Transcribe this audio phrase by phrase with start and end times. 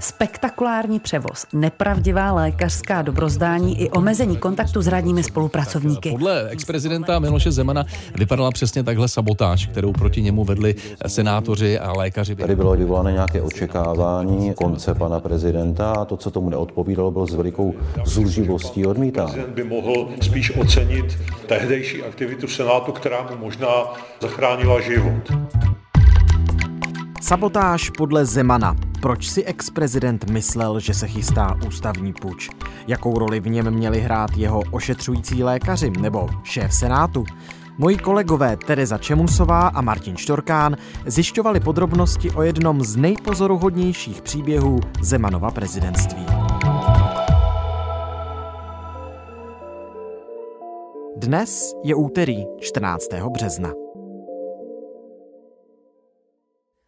[0.00, 6.10] Spektakulární převoz, nepravdivá lékařská dobrozdání i omezení kontaktu s radními spolupracovníky.
[6.10, 10.74] Podle ex-prezidenta Miloše Zemana vypadala přesně takhle sabotáž, kterou proti němu vedli
[11.06, 12.36] senátoři a lékaři.
[12.36, 17.34] Tady bylo vyvoláno nějaké očekávání konce pana prezidenta a to, co tomu neodpovídalo, bylo s
[17.34, 17.74] velikou
[18.04, 19.24] zuřivostí odmítá.
[19.24, 23.68] Prezident by mohl spíš ocenit tehdejší aktivitu Senátu, která mu možná
[24.20, 25.32] zachránila život.
[27.26, 28.76] Sabotáž podle Zemana.
[29.00, 32.50] Proč si ex-prezident myslel, že se chystá ústavní puč?
[32.86, 37.24] Jakou roli v něm měli hrát jeho ošetřující lékaři nebo šéf Senátu?
[37.78, 40.76] Moji kolegové Tereza Čemusová a Martin Štorkán
[41.06, 46.26] zjišťovali podrobnosti o jednom z nejpozoruhodnějších příběhů Zemanova prezidentství.
[51.16, 53.04] Dnes je úterý 14.
[53.30, 53.85] března.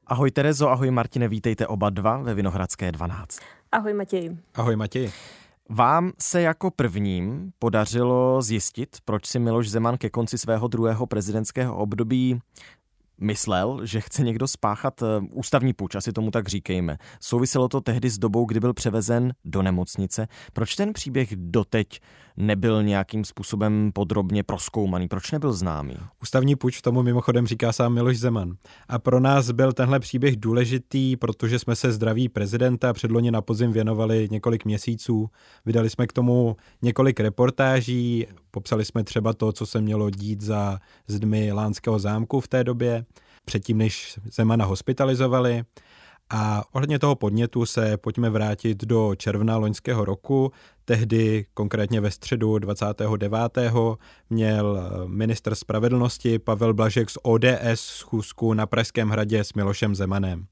[0.09, 3.39] Ahoj Terezo, ahoj Martine, vítejte oba dva ve Vinohradské 12.
[3.73, 4.37] Ahoj Matěj.
[4.55, 5.13] Ahoj Matěj.
[5.69, 11.77] Vám se jako prvním podařilo zjistit, proč si Miloš Zeman ke konci svého druhého prezidentského
[11.77, 12.41] období
[13.21, 16.99] myslel, že chce někdo spáchat eh, ústavní půjč, asi tomu tak říkejme.
[17.21, 20.29] Souviselo to tehdy s dobou, kdy byl převezen do nemocnice.
[20.53, 22.01] Proč ten příběh doteď
[22.39, 25.09] nebyl nějakým způsobem podrobně proskoumaný?
[25.09, 25.97] Proč nebyl známý?
[26.23, 28.57] Ústavní půjč tomu mimochodem říká sám Miloš Zeman.
[28.89, 33.73] A pro nás byl tenhle příběh důležitý, protože jsme se zdraví prezidenta předloni na podzim
[33.73, 35.31] věnovali několik měsíců.
[35.67, 40.79] Vydali jsme k tomu několik reportáží, popsali jsme třeba to, co se mělo dít za
[41.07, 43.05] zdmi Lánského zámku v té době,
[43.45, 45.65] předtím, než Zemana hospitalizovali.
[46.31, 50.53] A ohledně toho podnětu se pojďme vrátit do června loňského roku.
[50.85, 53.39] Tehdy, konkrétně ve středu 29.
[54.31, 60.47] měl minister spravedlnosti Pavel Blažek z ODS schůzku na Pražském hradě s Milošem Zemanem.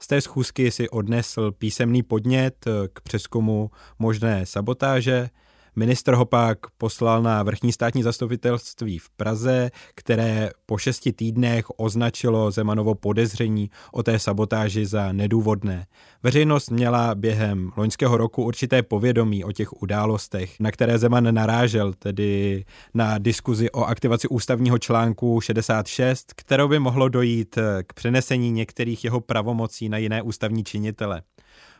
[0.00, 5.30] Z té schůzky si odnesl písemný podnět k přeskumu možné sabotáže,
[5.76, 12.50] Ministr ho pak poslal na vrchní státní zastupitelství v Praze, které po šesti týdnech označilo
[12.50, 15.86] Zemanovo podezření o té sabotáži za nedůvodné.
[16.22, 22.64] Veřejnost měla během loňského roku určité povědomí o těch událostech, na které Zeman narážel, tedy
[22.94, 29.20] na diskuzi o aktivaci ústavního článku 66, kterou by mohlo dojít k přenesení některých jeho
[29.20, 31.22] pravomocí na jiné ústavní činitele.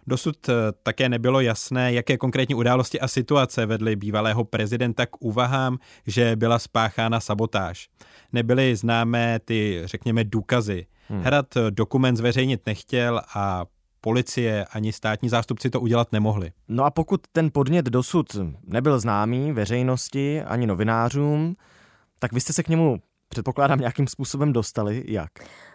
[0.07, 0.53] Dosud eh,
[0.83, 6.59] také nebylo jasné, jaké konkrétní události a situace vedly bývalého prezidenta k úvahám, že byla
[6.59, 7.89] spáchána sabotáž.
[8.33, 10.87] Nebyly známé ty, řekněme, důkazy.
[11.09, 11.23] Hmm.
[11.23, 13.67] Hrad eh, dokument zveřejnit nechtěl a
[14.01, 16.53] policie ani státní zástupci to udělat nemohli.
[16.69, 21.57] No a pokud ten podnět dosud nebyl známý veřejnosti ani novinářům,
[22.19, 22.99] tak vy jste se k němu
[23.33, 25.05] předpokládám nějakým způsobem dostali.
[25.07, 25.31] Jak?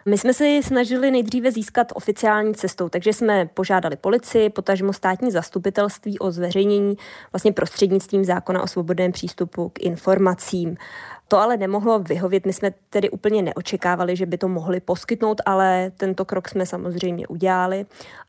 [0.06, 6.18] My jsme si snažili nejdříve získat oficiální cestou, takže jsme požádali policii, potažmo státní zastupitelství
[6.18, 6.96] o zveřejnění
[7.32, 10.76] vlastně prostřednictvím zákona o svobodném přístupu k informacím.
[11.28, 15.92] To ale nemohlo vyhovět, my jsme tedy úplně neočekávali, že by to mohli poskytnout, ale
[15.96, 17.86] tento krok jsme samozřejmě udělali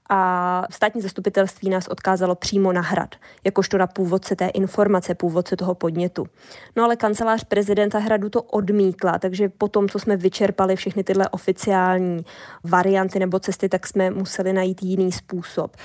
[0.09, 5.75] a státní zastupitelství nás odkázalo přímo na hrad, jakožto na původce té informace, původce toho
[5.75, 6.27] podnětu.
[6.75, 11.29] No ale kancelář prezidenta hradu to odmítla, takže po tom, co jsme vyčerpali všechny tyhle
[11.29, 12.25] oficiální
[12.63, 15.77] varianty nebo cesty, tak jsme museli najít jiný způsob.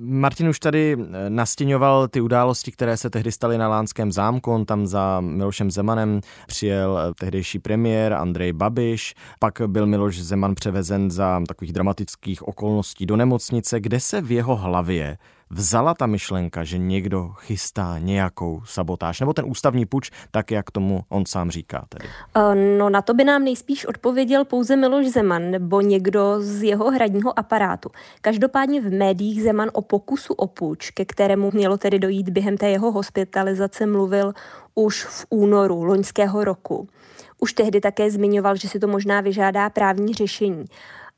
[0.00, 4.52] Martin už tady eh, nastěňoval ty události, které se tehdy staly na Lánském zámku.
[4.52, 10.54] On tam za Milošem Zemanem přijel eh, tehdejší premiér Andrej Babiš, pak byl Miloš Zeman
[10.54, 15.18] převezen za takových dramatických okolností do nemocnice, kde se v jeho hlavě
[15.50, 21.00] vzala ta myšlenka, že někdo chystá nějakou sabotáž, nebo ten ústavní puč, tak jak tomu
[21.08, 22.08] on sám říká tedy?
[22.36, 26.90] Eh, no na to by nám nejspíš odpověděl pouze Miloš Zeman nebo někdo z jeho
[26.90, 27.90] hradního aparátu.
[28.20, 32.70] Každopádně v médiích Zeman o pokusu o puč, ke kterému mělo tedy dojít během té
[32.70, 34.32] jeho hospitalizace, mluvil
[34.74, 36.88] už v únoru loňského roku.
[37.38, 40.64] Už tehdy také zmiňoval, že si to možná vyžádá právní řešení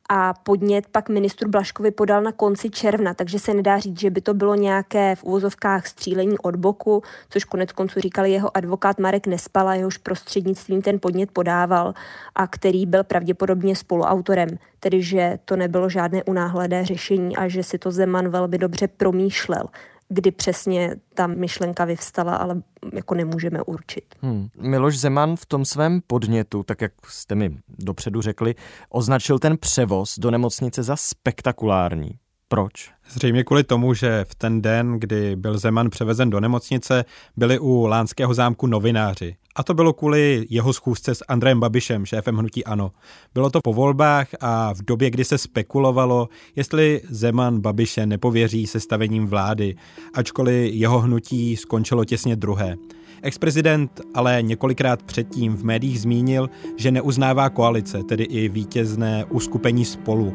[0.08, 4.20] a podnět pak ministru Blaškovi podal na konci června, takže se nedá říct, že by
[4.20, 9.26] to bylo nějaké v úvozovkách střílení od boku, což konec konců říkal jeho advokát Marek
[9.26, 11.94] Nespala, jehož prostřednictvím ten podnět podával
[12.34, 14.48] a který byl pravděpodobně spoluautorem,
[14.80, 19.64] tedy že to nebylo žádné unáhledé řešení a že si to Zeman velmi dobře promýšlel
[20.08, 22.62] kdy přesně ta myšlenka vyvstala, ale
[22.92, 24.04] jako nemůžeme určit.
[24.20, 24.48] Hmm.
[24.60, 28.54] Miloš Zeman v tom svém podnětu, tak jak jste mi dopředu řekli,
[28.88, 32.10] označil ten převoz do nemocnice za spektakulární.
[32.48, 32.90] Proč?
[33.10, 37.04] Zřejmě kvůli tomu, že v ten den, kdy byl Zeman převezen do nemocnice,
[37.36, 39.36] byli u Lánského zámku novináři.
[39.56, 42.92] A to bylo kvůli jeho schůzce s Andrejem Babišem, šéfem hnutí ANO.
[43.34, 49.26] Bylo to po volbách a v době, kdy se spekulovalo, jestli Zeman Babiše nepověří sestavením
[49.26, 49.76] vlády,
[50.14, 52.76] ačkoliv jeho hnutí skončilo těsně druhé.
[53.22, 60.34] Ex-prezident ale několikrát předtím v médiích zmínil, že neuznává koalice, tedy i vítězné uskupení spolu.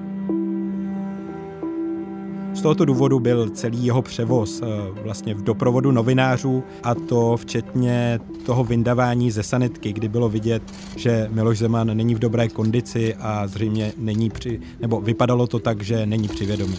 [2.53, 4.65] Z tohoto důvodu byl celý jeho převoz eh,
[5.01, 10.63] vlastně v doprovodu novinářů a to včetně toho vyndavání ze sanitky, kdy bylo vidět,
[10.95, 15.83] že Miloš Zeman není v dobré kondici a zřejmě není při, nebo vypadalo to tak,
[15.83, 16.77] že není při vědomí.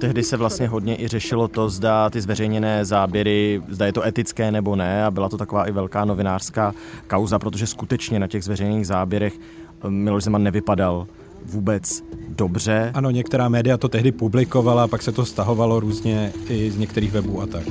[0.00, 4.52] Tehdy se vlastně hodně i řešilo to, zda ty zveřejněné záběry, zda je to etické
[4.52, 6.74] nebo ne a byla to taková i velká novinářská
[7.06, 9.34] kauza, protože skutečně na těch zveřejněných záběrech
[9.84, 11.06] eh, Miloš Zeman nevypadal
[11.48, 12.90] vůbec dobře.
[12.94, 17.42] Ano, některá média to tehdy publikovala, pak se to stahovalo různě i z některých webů
[17.42, 17.64] a tak.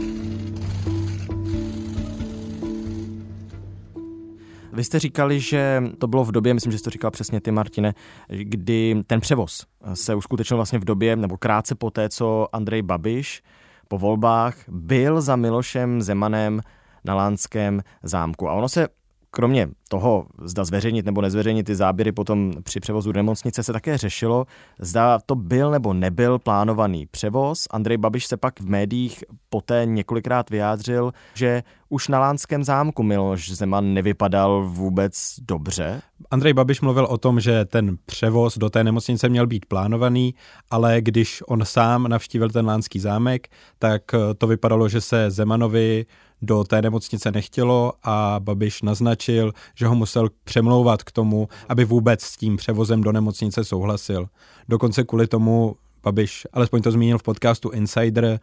[4.74, 7.52] Vy jste říkali, že to bylo v době, myslím, že jste to říkal přesně ty,
[7.52, 7.94] Martine,
[8.28, 13.44] kdy ten převoz se uskutečnil vlastně v době, nebo krátce poté, co Andrej Babiš
[13.88, 16.62] po volbách byl za Milošem Zemanem
[17.06, 18.50] na Lánském zámku.
[18.50, 18.88] A ono se
[19.32, 23.98] kromě toho, zda zveřejnit nebo nezveřejnit ty záběry potom při převozu do nemocnice, se také
[23.98, 24.46] řešilo,
[24.80, 27.68] zda to byl nebo nebyl plánovaný převoz.
[27.72, 33.52] Andrej Babiš se pak v médiích poté několikrát vyjádřil, že už na Lánském zámku Miloš
[33.52, 36.02] Zeman nevypadal vůbec dobře.
[36.32, 40.36] Andrej Babiš mluvil o tom, že ten převoz do té nemocnice měl být plánovaný,
[40.72, 43.48] ale když on sám navštívil ten Lánský zámek,
[43.80, 44.02] tak
[44.38, 46.06] to vypadalo, že se Zemanovi
[46.42, 52.22] do té nemocnice nechtělo a Babiš naznačil, že ho musel přemlouvat k tomu, aby vůbec
[52.22, 54.28] s tím převozem do nemocnice souhlasil.
[54.70, 58.40] Dokonce kvůli tomu Babiš, alespoň to zmínil v podcastu Insider, eh,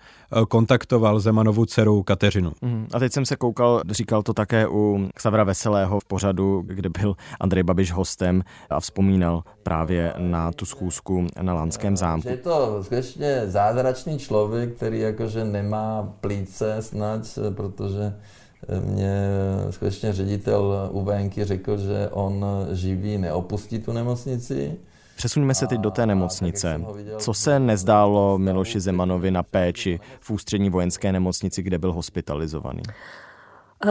[0.48, 2.52] kontaktoval Zemanovu dceru Kateřinu.
[2.62, 6.88] Mm, a teď jsem se koukal, říkal to také u Xavra Veselého v pořadu, kde
[7.00, 12.28] byl Andrej Babiš hostem a vzpomínal právě na tu schůzku na Lánském zámku.
[12.28, 18.14] Je to skutečně zázračný člověk, který jakože nemá plíce snad, protože
[18.84, 19.12] mě
[19.70, 24.76] skutečně ředitel UVNky řekl, že on živý neopustí tu nemocnici,
[25.16, 26.80] Přesuneme se teď do té nemocnice.
[27.18, 32.82] Co se nezdálo Miloši Zemanovi na péči v ústřední vojenské nemocnici, kde byl hospitalizovaný?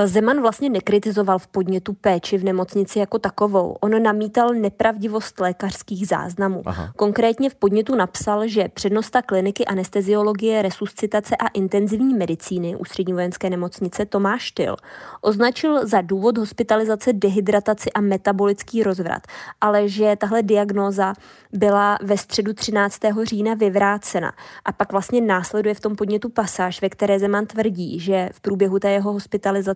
[0.06, 3.78] Zeman vlastně nekritizoval v podnětu péči v nemocnici jako takovou.
[3.80, 6.62] On namítal nepravdivost lékařských záznamů.
[6.66, 6.94] Aha.
[6.96, 14.06] Konkrétně v podnětu napsal, že přednosta kliniky anesteziologie, resuscitace a intenzivní medicíny ústřední vojenské nemocnice
[14.06, 14.76] Tomáš Tyl
[15.22, 19.22] označil za důvod hospitalizace dehydrataci a metabolický rozvrat,
[19.62, 21.14] ale že tahle diagnóza
[21.52, 23.00] byla ve středu 13.
[23.24, 24.34] října vyvrácena.
[24.66, 28.80] A pak vlastně následuje v tom podnětu pasáž, ve které Zeman tvrdí, že v průběhu
[28.80, 29.73] té jeho hospitalizace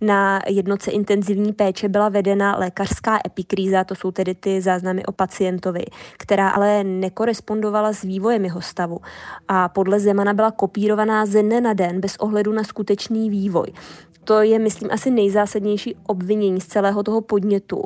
[0.00, 5.84] na jednotce intenzivní péče byla vedena lékařská epikríza, to jsou tedy ty záznamy o pacientovi,
[6.18, 9.00] která ale nekorespondovala s vývojem jeho stavu.
[9.48, 13.66] A podle Zemana byla kopírovaná ze dne na den bez ohledu na skutečný vývoj.
[14.24, 17.84] To je, myslím, asi nejzásadnější obvinění z celého toho podnětu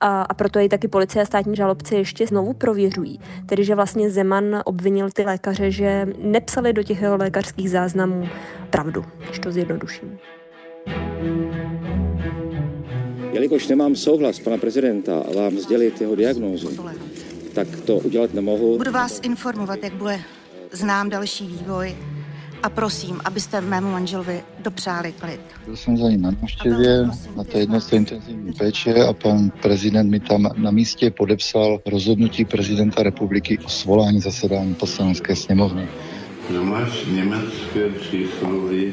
[0.00, 3.20] a, a proto jej taky policie a státní žalobci ještě znovu prověřují.
[3.46, 8.28] Tedy, že vlastně Zeman obvinil ty lékaře, že nepsali do těch jeho lékařských záznamů
[8.70, 10.18] pravdu, když to zjednoduším.
[13.32, 16.70] Jelikož nemám souhlas pana prezidenta a vám sdělit jeho diagnózu,
[17.52, 18.78] tak to udělat nemohu.
[18.78, 20.20] Budu vás informovat, jak bude
[20.72, 21.96] znám další vývoj
[22.62, 25.40] a prosím, abyste mému manželovi dopřáli klid.
[25.66, 30.20] Byl jsem za ním na návštěvě na té jednotce intenzivní péče a pan prezident mi
[30.20, 35.88] tam na místě podepsal rozhodnutí prezidenta republiky o svolání zasedání poslanecké sněmovny.
[36.62, 38.92] Máš německé přísloví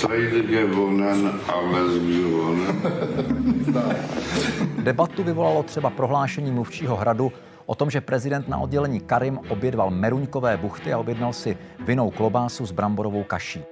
[0.00, 2.82] Seide gewonnen, alles gewonnen.
[4.82, 7.32] Debatu vyvolalo třeba prohlášení mluvčího hradu
[7.66, 12.66] o tom, že prezident na oddělení Karim obědval meruňkové buchty a objednal si vinou klobásu
[12.66, 13.62] s bramborovou kaší.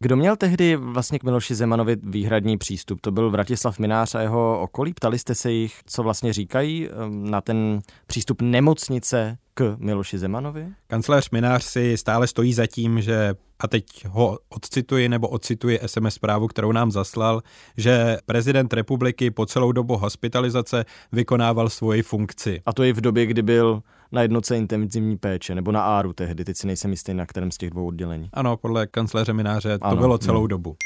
[0.00, 3.00] Kdo měl tehdy vlastně k Miloši Zemanovi výhradní přístup?
[3.00, 4.94] To byl Vratislav Minář a jeho okolí.
[4.94, 10.66] Ptali jste se jich, co vlastně říkají ehm, na ten přístup nemocnice k Miloši Zemanovi?
[10.86, 16.14] Kancléř Minář si stále stojí za tím, že a teď ho odcituji nebo odcituji SMS
[16.14, 17.42] zprávu, kterou nám zaslal,
[17.76, 22.60] že prezident republiky po celou dobu hospitalizace vykonával svoji funkci.
[22.66, 23.82] A to i v době, kdy byl
[24.12, 27.58] na jednoce intenzivní péče, nebo na áru tehdy, teď si nejsem jistý, na kterém z
[27.58, 28.28] těch dvou oddělení.
[28.32, 30.46] Ano, podle kancléře Mináře to ano, bylo celou no.
[30.46, 30.76] dobu.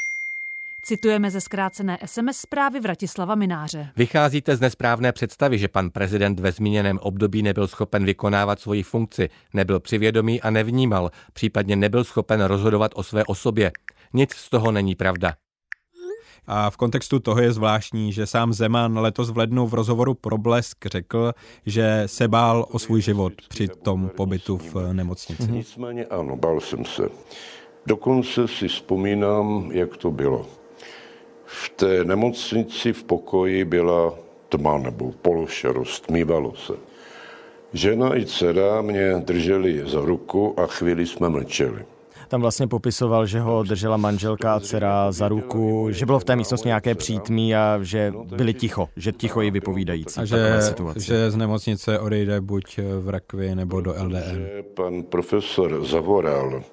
[0.87, 3.89] Citujeme ze zkrácené SMS zprávy Vratislava Mináře.
[3.95, 9.29] Vycházíte z nesprávné představy, že pan prezident ve zmíněném období nebyl schopen vykonávat svoji funkci,
[9.53, 13.71] nebyl přivědomý a nevnímal, případně nebyl schopen rozhodovat o své osobě.
[14.13, 15.33] Nic z toho není pravda.
[16.45, 20.37] A v kontextu toho je zvláštní, že sám Zeman letos v lednu v rozhovoru pro
[20.37, 21.33] Blesk řekl,
[21.65, 25.51] že se bál o svůj život při tom pobytu v nemocnici.
[25.51, 27.09] Nicméně ano, bál jsem se.
[27.85, 30.56] Dokonce si vzpomínám, jak to bylo.
[31.77, 34.13] V té nemocnici v pokoji byla
[34.49, 36.73] tma nebo pološerost, mývalo se.
[37.73, 41.85] Žena i dcera mě drželi za ruku a chvíli jsme mlčeli.
[42.27, 46.35] Tam vlastně popisoval, že ho držela manželka a dcera za ruku, že bylo v té
[46.35, 50.19] místnosti nějaké přítmí a že byli ticho, že ticho ji vypovídající.
[50.19, 50.59] A že,
[50.95, 54.47] že z nemocnice odejde buď v rakvi nebo do LDN.
[54.73, 56.63] Pan profesor Zavoral,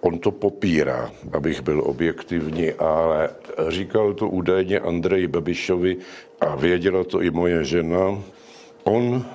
[0.00, 3.30] on to popírá, abych byl objektivní, ale
[3.68, 5.96] říkal to údajně Andrej Babišovi
[6.40, 8.22] a věděla to i moje žena.
[8.84, 9.26] On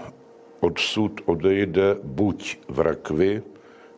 [0.60, 3.41] odsud odejde buď v rakvi,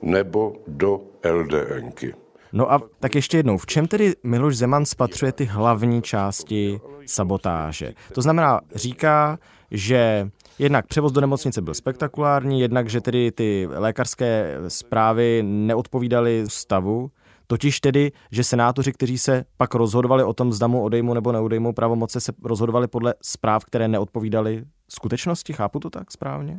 [0.02, 2.25] nebo do LDNky.
[2.56, 7.94] No a tak ještě jednou, v čem tedy Miloš Zeman spatřuje ty hlavní části sabotáže?
[8.14, 9.40] To znamená, říká,
[9.72, 17.12] že jednak převoz do nemocnice byl spektakulární, jednak, že tedy ty lékařské zprávy neodpovídaly stavu,
[17.48, 21.74] Totiž tedy, že senátoři, kteří se pak rozhodovali o tom, zda mu odejmu nebo neodejmu
[21.74, 25.54] pravomoce, se rozhodovali podle zpráv, které neodpovídaly skutečnosti.
[25.54, 26.54] Chápu to tak správně?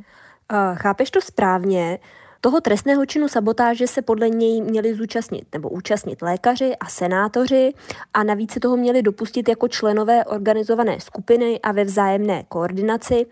[0.53, 1.99] Uh, chápeš to správně.
[2.41, 7.73] Toho trestného činu sabotáže se podle něj měli zúčastnit nebo účastnit lékaři a senátoři
[8.15, 13.27] a navíc se toho měli dopustit jako členové organizované skupiny a ve vzájemné koordinaci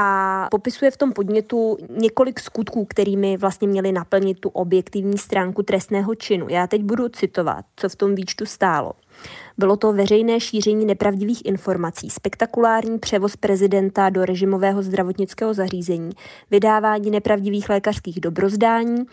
[0.00, 6.14] a popisuje v tom podnětu několik skutků, kterými vlastně měli naplnit tu objektivní stránku trestného
[6.14, 6.46] činu.
[6.48, 8.92] Já teď budu citovat, co v tom výčtu stálo.
[9.58, 16.10] Bylo to veřejné šíření nepravdivých informací, spektakulární převoz prezidenta do režimového zdravotnického zařízení,
[16.50, 19.06] vydávání nepravdivých lékařských dobrozdání,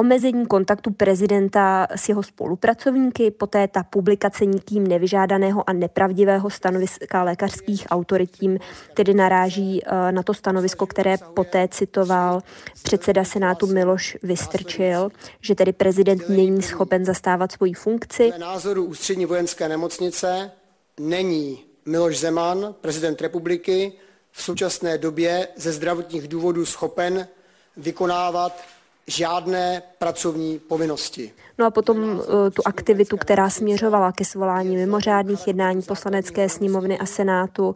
[0.00, 7.86] omezení kontaktu prezidenta s jeho spolupracovníky, poté ta publikace nikým nevyžádaného a nepravdivého stanoviska lékařských
[7.90, 8.58] autorit tím
[8.94, 12.42] tedy naráží eh, na to stanovisko, které poté citoval
[12.82, 18.32] předseda Senátu Miloš Vystrčil, že tedy prezident není schopen zastávat svoji funkci.
[18.38, 19.26] názoru ústřední
[19.68, 20.50] nemocnice
[20.98, 23.92] není Miloš Zeman, prezident republiky,
[24.32, 27.28] v současné době ze zdravotních důvodů schopen
[27.76, 28.62] vykonávat
[29.10, 31.32] žádné pracovní povinnosti.
[31.58, 32.20] No a potom uh,
[32.54, 37.74] tu aktivitu, která směřovala ke svolání mimořádných jednání poslanecké sněmovny a senátu,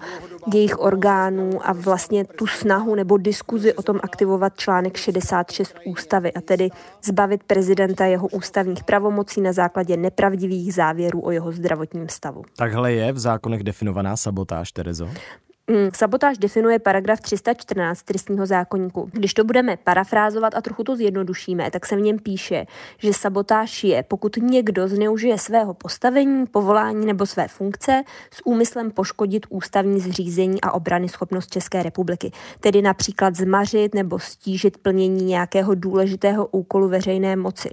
[0.55, 6.41] jejich orgánů a vlastně tu snahu nebo diskuzi o tom aktivovat článek 66 ústavy a
[6.41, 6.69] tedy
[7.05, 12.43] zbavit prezidenta jeho ústavních pravomocí na základě nepravdivých závěrů o jeho zdravotním stavu.
[12.57, 15.09] Takhle je v zákonech definovaná sabotáž, Terezo?
[15.71, 19.09] Mm, sabotáž definuje paragraf 314 trestního zákonníku.
[19.13, 22.67] Když to budeme parafrázovat a trochu to zjednodušíme, tak se v něm píše,
[22.99, 29.47] že sabotáž je, pokud někdo zneužije svého postavení, povolání nebo své funkce s úmyslem poškodit
[29.49, 36.47] ústavní zřízení a obrany schopnost České republiky, tedy například zmařit nebo stížit plnění nějakého důležitého
[36.47, 37.71] úkolu veřejné moci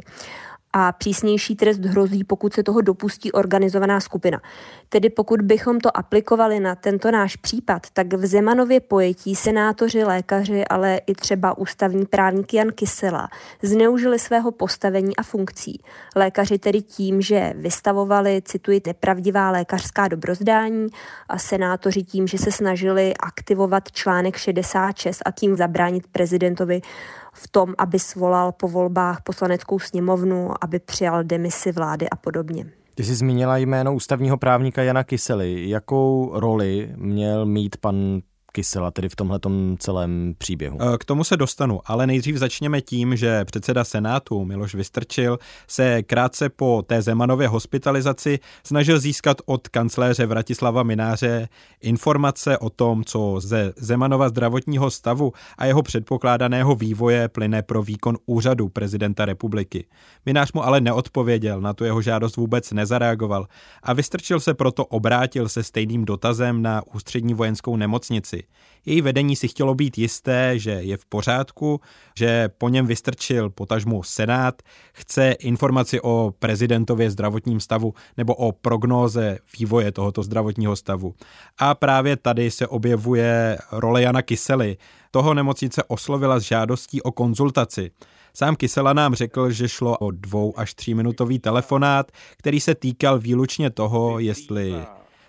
[0.74, 4.42] a přísnější trest hrozí, pokud se toho dopustí organizovaná skupina.
[4.90, 10.66] Tedy pokud bychom to aplikovali na tento náš případ, tak v Zemanově pojetí senátoři, lékaři,
[10.66, 13.30] ale i třeba ústavní právník Jan Kysela
[13.62, 15.82] zneužili svého postavení a funkcí.
[16.16, 20.88] Lékaři tedy tím, že vystavovali, cituji, nepravdivá lékařská dobrozdání
[21.30, 26.82] a senátoři tím, že se snažili aktivovat článek 66 a tím zabránit prezidentovi
[27.34, 32.66] v tom, aby svolal po volbách poslaneckou sněmovnu, aby přijal demisi vlády a podobně.
[32.96, 35.70] Ty jsi zmínila jméno ústavního právníka Jana Kysely.
[35.70, 39.40] Jakou roli měl mít pan Kysela, tedy v tomhle
[39.78, 40.78] celém příběhu.
[40.82, 46.04] Eh, k tomu se dostanu, ale nejdřív začněme tím, že předseda Senátu Miloš Vystrčil se
[46.04, 51.48] krátce po té Zemanově hospitalizaci snažil získat od kancléře Vratislava Mináře
[51.82, 58.18] informace o tom, co ze Zemanova zdravotního stavu a jeho předpokládaného vývoje plyne pro výkon
[58.26, 59.86] úřadu prezidenta republiky.
[60.26, 63.48] Minář mu ale neodpověděl, na tu jeho žádost vůbec nezareagoval
[63.84, 68.41] a Vystrčil se proto obrátil se stejným dotazem na ústřední vojenskou nemocnici.
[68.86, 71.82] Její vedení si chtělo být jisté, že je v pořádku,
[72.18, 74.62] že po něm vystrčil potažmu Senát,
[74.94, 81.14] chce informaci o prezidentově zdravotním stavu nebo o prognóze vývoje tohoto zdravotního stavu.
[81.58, 84.78] A právě tady se objevuje role Jana Kysely.
[85.12, 87.92] Toho nemocnice oslovila s žádostí o konzultaci.
[88.34, 93.70] Sám Kysela nám řekl, že šlo o dvou až tříminutový telefonát, který se týkal výlučně
[93.70, 94.76] toho, jestli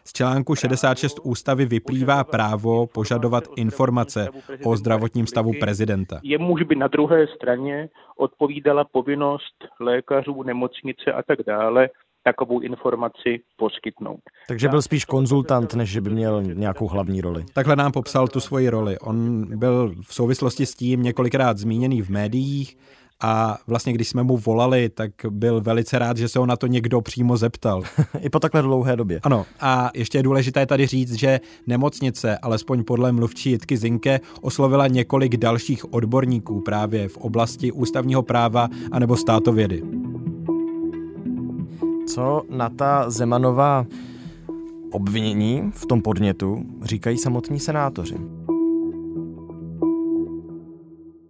[0.05, 4.29] z článku 66 ústavy vyplývá právo požadovat informace
[4.65, 6.21] o zdravotním stavu prezidenta.
[6.23, 11.89] Jemuž by na druhé straně odpovídala povinnost lékařů, nemocnice a tak dále
[12.25, 14.21] takovou informaci poskytnout.
[14.49, 17.45] Takže byl spíš konzultant, než že by měl nějakou hlavní roli.
[17.53, 18.99] Takhle nám popsal tu svoji roli.
[18.99, 22.77] On byl v souvislosti s tím několikrát zmíněný v médiích,
[23.23, 26.67] a vlastně když jsme mu volali, tak byl velice rád, že se ho na to
[26.67, 27.83] někdo přímo zeptal.
[28.21, 29.21] I po takhle dlouhé době.
[29.23, 34.87] Ano, a ještě je důležité tady říct, že nemocnice, alespoň podle mluvčí Jitky Zinke, oslovila
[34.87, 39.83] několik dalších odborníků právě v oblasti ústavního práva anebo státovědy.
[42.07, 43.87] Co na ta Zemanová
[44.91, 48.42] obvinění v tom podnětu říkají samotní senátoři?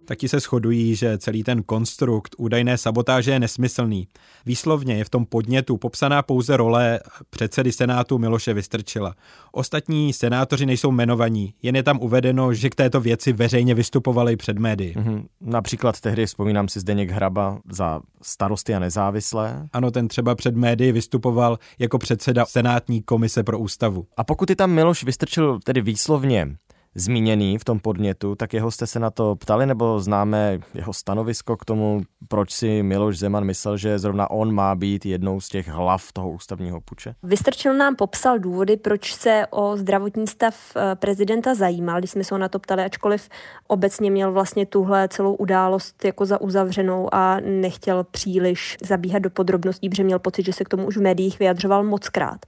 [0.05, 4.07] Taky se shodují, že celý ten konstrukt údajné sabotáže je nesmyslný.
[4.45, 9.15] Výslovně je v tom podnětu popsaná pouze role předsedy Senátu Miloše Vystrčila.
[9.51, 14.57] Ostatní senátoři nejsou jmenovaní, jen je tam uvedeno, že k této věci veřejně vystupovali před
[14.57, 14.93] médií.
[14.93, 15.25] Mm-hmm.
[15.41, 19.67] Například tehdy vzpomínám si Zdeněk Hraba za starosty a nezávislé.
[19.73, 24.05] Ano, ten třeba před médií vystupoval jako předseda Senátní komise pro ústavu.
[24.17, 26.57] A pokud je tam Miloš Vystrčil tedy výslovně
[26.95, 31.57] zmíněný v tom podnětu, tak jeho jste se na to ptali, nebo známe jeho stanovisko
[31.57, 35.67] k tomu, proč si Miloš Zeman myslel, že zrovna on má být jednou z těch
[35.67, 37.15] hlav toho ústavního puče?
[37.23, 42.35] Vystrčil nám popsal důvody, proč se o zdravotní stav eh, prezidenta zajímal, když jsme se
[42.35, 43.29] ho na to ptali, ačkoliv
[43.67, 49.89] obecně měl vlastně tuhle celou událost jako za uzavřenou a nechtěl příliš zabíhat do podrobností,
[49.89, 52.39] protože měl pocit, že se k tomu už v médiích vyjadřoval moc krát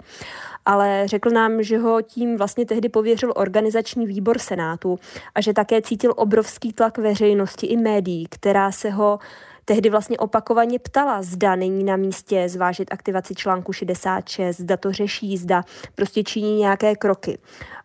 [0.65, 4.99] ale řekl nám, že ho tím vlastně tehdy pověřil organizační výbor Senátu
[5.35, 9.19] a že také cítil obrovský tlak veřejnosti i médií, která se ho
[9.65, 15.37] tehdy vlastně opakovaně ptala, zda není na místě zvážit aktivaci článku 66, zda to řeší,
[15.37, 15.63] zda
[15.95, 17.37] prostě činí nějaké kroky.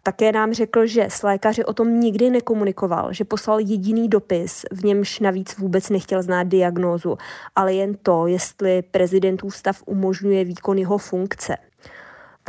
[0.02, 4.84] Také nám řekl, že s lékaři o tom nikdy nekomunikoval, že poslal jediný dopis, v
[4.84, 7.18] němž navíc vůbec nechtěl znát diagnózu,
[7.56, 11.56] ale jen to, jestli prezidentův stav umožňuje výkon jeho funkce.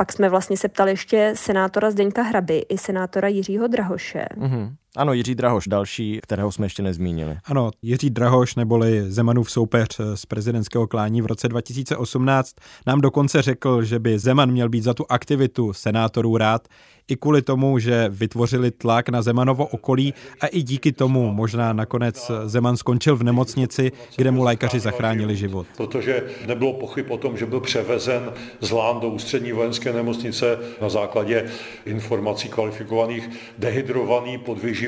[0.02, 4.26] Pak jsme vlastně se ptali ještě senátora Zdeňka Hraby i senátora Jiřího Drahoše.
[4.36, 4.74] Mm-hmm.
[4.96, 7.36] Ano, Jiří Drahoš, další, kterého jsme ještě nezmínili.
[7.44, 13.82] Ano, Jiří Drahoš neboli Zemanův soupeř z prezidentského klání v roce 2018 nám dokonce řekl,
[13.82, 16.68] že by Zeman měl být za tu aktivitu senátorů rád,
[17.08, 22.30] i kvůli tomu, že vytvořili tlak na Zemanovo okolí a i díky tomu možná nakonec
[22.44, 25.66] Zeman skončil v nemocnici, kde mu lékaři zachránili život.
[25.76, 30.88] Protože nebylo pochyb o tom, že byl převezen z Lán do ústřední vojenské nemocnice na
[30.88, 31.44] základě
[31.84, 34.38] informací kvalifikovaných, dehydrovaný,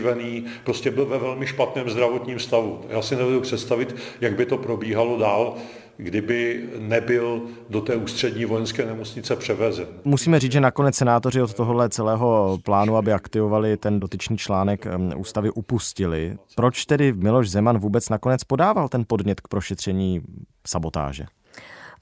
[0.01, 2.81] podvyživený, prostě byl ve velmi špatném zdravotním stavu.
[2.89, 5.55] Já si nevedu představit, jak by to probíhalo dál
[5.97, 9.87] kdyby nebyl do té ústřední vojenské nemocnice převezen.
[10.05, 15.51] Musíme říct, že nakonec senátoři od tohohle celého plánu, aby aktivovali ten dotyčný článek ústavy,
[15.51, 16.37] upustili.
[16.57, 20.21] Proč tedy Miloš Zeman vůbec nakonec podával ten podnět k prošetření
[20.67, 21.25] sabotáže?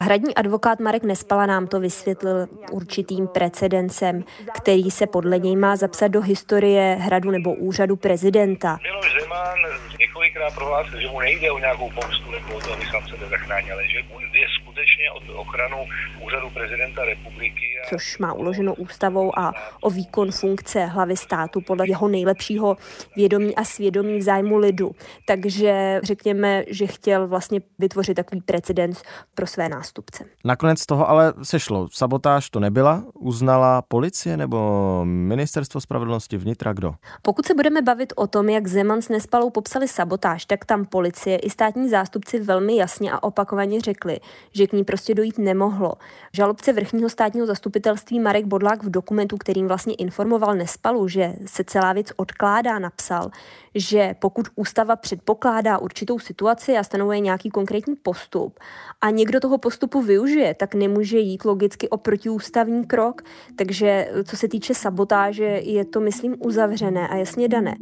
[0.03, 6.09] Hradní advokát Marek Nespala nám to vysvětlil určitým precedencem, který se podle něj má zapsat
[6.09, 8.79] do historie hradu nebo úřadu prezidenta.
[8.83, 9.59] Miloš Zeman
[10.01, 13.75] několikrát prohlásil, že mu nejde o nějakou pomstu nebo o to, aby sám sebe zachránil,
[13.75, 13.99] ale že
[14.39, 15.87] je skutečně o ochranu
[16.33, 17.67] úřadu prezidenta republiky.
[17.85, 17.89] A...
[17.89, 22.77] Což má uloženo ústavou a o výkon funkce hlavy státu podle jeho nejlepšího
[23.17, 24.91] vědomí a svědomí v zájmu lidu.
[25.27, 29.03] Takže řekněme, že chtěl vlastně vytvořit takový precedens
[29.35, 30.25] pro své nástupce.
[30.45, 31.89] Nakonec toho ale sešlo.
[31.93, 36.95] Sabotáž to nebyla, uznala policie nebo ministerstvo spravedlnosti vnitra kdo?
[37.23, 41.39] Pokud se budeme bavit o tom, jak Zeman s Nespalou popsali sabotáž, tak tam policie
[41.39, 44.21] i státní zástupci velmi jasně a opakovaně řekli,
[44.53, 45.93] že k ní prostě dojít nemohlo.
[46.33, 51.93] Žalobce vrchního státního zastupitelství Marek Bodlák v dokumentu, kterým vlastně informoval Nespalu, že se celá
[51.93, 53.31] věc odkládá, napsal,
[53.75, 58.59] že pokud ústava předpokládá určitou situaci a stanovuje nějaký konkrétní postup
[59.01, 63.23] a někdo toho postupu využije, tak nemůže jít logicky o protiústavní krok.
[63.57, 67.75] Takže co se týče sabotáže, je to, myslím, uzavřené a jasně dané.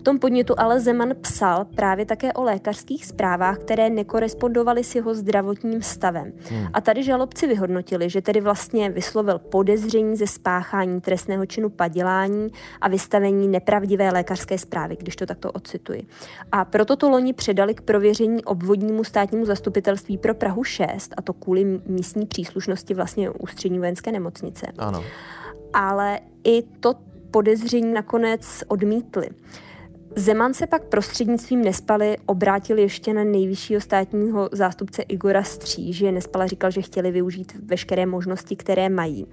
[0.00, 5.14] V tom podnětu ale Zeman psal právě také o lékařských zprávách, které nekorespondovaly s jeho
[5.14, 6.32] zdravotním stavem.
[6.50, 6.66] Hmm.
[6.72, 12.48] A tady žalobci vyhodnotili, že tedy vlastně vyslovil podezření ze spáchání trestného činu padělání
[12.80, 16.06] a vystavení nepravdivé lékařské zprávy, když to takto ocituji.
[16.52, 21.32] A proto to loni předali k prověření obvodnímu státnímu zastupitelství pro Prahu 6, a to
[21.32, 24.66] kvůli místní příslušnosti vlastně ústřední vojenské nemocnice.
[24.78, 25.04] Ano.
[25.72, 26.94] Ale i to
[27.30, 29.28] podezření nakonec odmítli.
[30.16, 36.12] Zeman se pak prostřednictvím Nespaly obrátil ještě na nejvyššího státního zástupce Igora Stříže.
[36.12, 39.26] Nespala říkal, že chtěli využít veškeré možnosti, které mají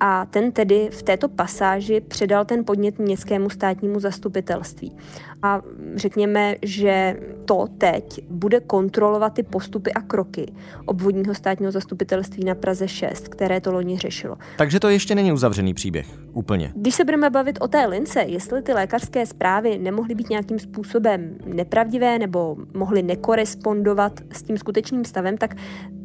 [0.00, 4.96] a ten tedy v této pasáži předal ten podnět městskému státnímu zastupitelství.
[5.42, 5.62] A
[5.94, 10.52] řekněme, že to teď bude kontrolovat ty postupy a kroky
[10.86, 14.36] obvodního státního zastupitelství na Praze 6, které to loni řešilo.
[14.58, 16.72] Takže to ještě není uzavřený příběh, úplně.
[16.76, 21.38] Když se budeme bavit o té lince, jestli ty lékařské zprávy nemohly být nějakým způsobem
[21.46, 25.54] nepravdivé nebo mohly nekorespondovat s tím skutečným stavem, tak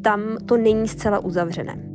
[0.02, 1.95] tam to není zcela uzavřené.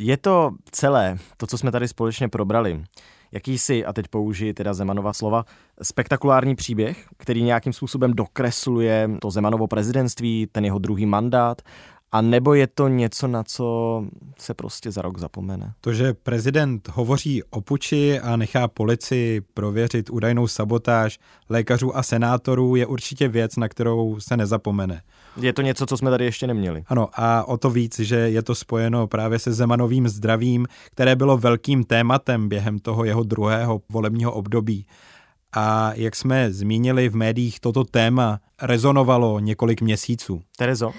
[0.00, 2.84] Je to celé, to, co jsme tady společně probrali,
[3.32, 5.44] jakýsi, a teď použiji teda Zemanova slova,
[5.82, 11.62] spektakulární příběh, který nějakým způsobem dokresluje to Zemanovo prezidentství, ten jeho druhý mandát
[12.12, 14.04] a nebo je to něco, na co
[14.38, 15.72] se prostě za rok zapomene?
[15.80, 21.18] To, že prezident hovoří o puči a nechá policii prověřit údajnou sabotáž
[21.48, 25.02] lékařů a senátorů, je určitě věc, na kterou se nezapomene.
[25.40, 26.84] Je to něco, co jsme tady ještě neměli.
[26.86, 31.38] Ano, a o to víc, že je to spojeno právě se Zemanovým zdravím, které bylo
[31.38, 34.86] velkým tématem během toho jeho druhého volebního období.
[35.52, 40.40] A jak jsme zmínili v médiích, toto téma rezonovalo několik měsíců.
[40.56, 40.92] Terezo?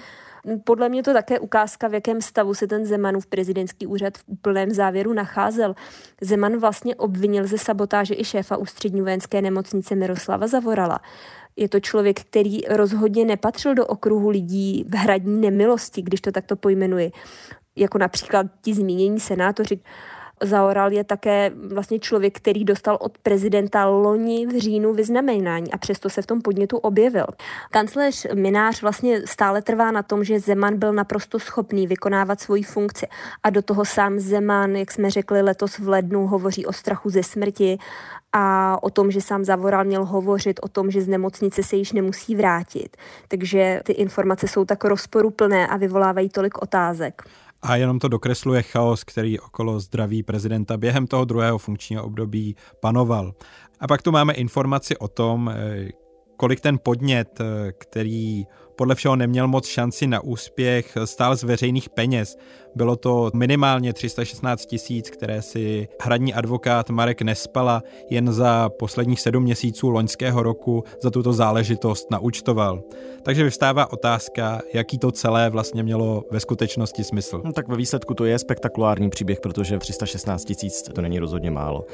[0.64, 4.70] Podle mě to také ukázka, v jakém stavu se ten Zemanův prezidentský úřad v úplném
[4.70, 5.74] závěru nacházel.
[6.20, 11.00] Zeman vlastně obvinil ze sabotáže i šéfa ústřední vojenské nemocnice Miroslava Zavorala.
[11.56, 16.56] Je to člověk, který rozhodně nepatřil do okruhu lidí v hradní nemilosti, když to takto
[16.56, 17.12] pojmenuji.
[17.76, 19.80] Jako například ti zmínění senátoři.
[20.42, 26.10] Zaoral je také vlastně člověk, který dostal od prezidenta loni v říjnu vyznamenání a přesto
[26.10, 27.26] se v tom podnětu objevil.
[27.70, 33.06] Kancléř Minář vlastně stále trvá na tom, že Zeman byl naprosto schopný vykonávat svoji funkci
[33.42, 37.22] a do toho sám Zeman, jak jsme řekli letos v lednu, hovoří o strachu ze
[37.22, 37.78] smrti
[38.32, 41.92] a o tom, že sám Zavoral měl hovořit o tom, že z nemocnice se již
[41.92, 42.96] nemusí vrátit.
[43.28, 47.22] Takže ty informace jsou tak rozporuplné a vyvolávají tolik otázek.
[47.62, 53.34] A jenom to dokresluje chaos, který okolo zdraví prezidenta během toho druhého funkčního období panoval.
[53.80, 55.88] A pak tu máme informaci o tom, eh,
[56.36, 58.44] kolik ten podnět, eh, který
[58.80, 62.36] podle všeho neměl moc šanci na úspěch, stál z veřejných peněz.
[62.74, 69.42] Bylo to minimálně 316 tisíc, které si hradní advokát Marek Nespala jen za posledních sedm
[69.42, 72.82] měsíců loňského roku za tuto záležitost naučtoval.
[73.22, 77.42] Takže vyvstává otázka, jaký to celé vlastně mělo ve skutečnosti smysl.
[77.44, 81.84] No, tak ve výsledku to je spektakulární příběh, protože 316 tisíc to není rozhodně málo.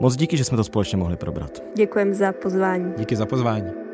[0.00, 1.62] Moc díky, že jsme to společně mohli probrat.
[1.76, 2.92] Děkujeme za pozvání.
[2.98, 3.89] Díky za pozvání.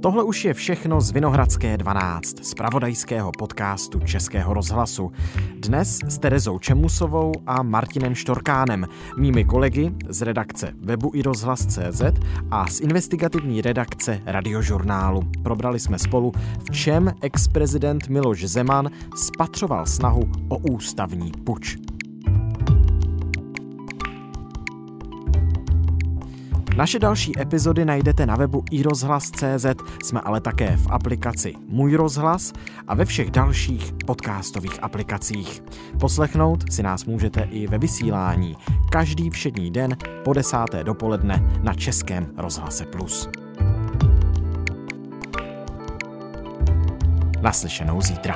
[0.00, 5.12] Tohle už je všechno z Vinohradské 12, z pravodajského podcastu Českého rozhlasu.
[5.54, 12.02] Dnes s Terezou Čemusovou a Martinem Štorkánem, mými kolegy z redakce webu i rozhlas.cz
[12.50, 15.22] a z investigativní redakce radiožurnálu.
[15.42, 21.87] Probrali jsme spolu, v čem ex-prezident Miloš Zeman spatřoval snahu o ústavní puč.
[26.78, 29.66] Naše další epizody najdete na webu iRozhlas.cz,
[30.04, 32.52] jsme ale také v aplikaci Můj rozhlas
[32.88, 35.62] a ve všech dalších podcastových aplikacích.
[36.00, 38.56] Poslechnout si nás můžete i ve vysílání
[38.90, 43.28] každý všední den po desáté dopoledne na Českém rozhlase Plus.
[47.42, 48.34] Naslyšenou zítra.